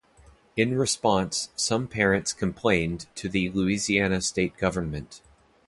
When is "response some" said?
0.75-1.87